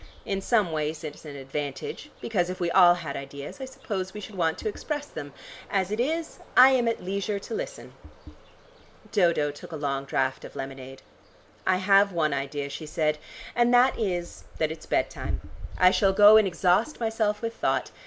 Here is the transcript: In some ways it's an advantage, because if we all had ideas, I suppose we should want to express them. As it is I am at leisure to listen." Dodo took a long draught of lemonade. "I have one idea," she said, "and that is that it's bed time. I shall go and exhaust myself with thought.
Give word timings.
In 0.25 0.41
some 0.41 0.71
ways 0.71 1.03
it's 1.03 1.25
an 1.25 1.35
advantage, 1.35 2.09
because 2.21 2.49
if 2.49 2.59
we 2.59 2.71
all 2.71 2.95
had 2.95 3.15
ideas, 3.15 3.61
I 3.61 3.65
suppose 3.65 4.15
we 4.15 4.19
should 4.19 4.33
want 4.33 4.57
to 4.57 4.67
express 4.67 5.05
them. 5.05 5.31
As 5.69 5.91
it 5.91 5.99
is 5.99 6.39
I 6.57 6.71
am 6.71 6.87
at 6.87 7.03
leisure 7.03 7.37
to 7.37 7.53
listen." 7.53 7.93
Dodo 9.11 9.51
took 9.51 9.71
a 9.71 9.75
long 9.75 10.05
draught 10.05 10.43
of 10.43 10.55
lemonade. 10.55 11.03
"I 11.67 11.77
have 11.77 12.11
one 12.11 12.33
idea," 12.33 12.67
she 12.67 12.87
said, 12.87 13.19
"and 13.55 13.71
that 13.75 13.95
is 13.99 14.45
that 14.57 14.71
it's 14.71 14.87
bed 14.87 15.11
time. 15.11 15.39
I 15.77 15.91
shall 15.91 16.13
go 16.13 16.35
and 16.35 16.47
exhaust 16.47 16.99
myself 16.99 17.43
with 17.43 17.55
thought. 17.55 17.91